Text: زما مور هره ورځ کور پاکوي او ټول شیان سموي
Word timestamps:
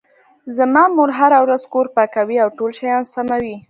زما 0.57 0.83
مور 0.95 1.09
هره 1.19 1.39
ورځ 1.45 1.63
کور 1.73 1.85
پاکوي 1.95 2.37
او 2.43 2.49
ټول 2.57 2.71
شیان 2.79 3.03
سموي 3.13 3.55